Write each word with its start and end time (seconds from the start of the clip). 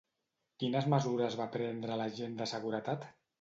Quines 0.63 0.87
mesures 0.93 1.37
va 1.41 1.47
prendre 1.57 1.99
l'agent 2.01 2.35
de 2.41 2.49
seguretat? 2.55 3.07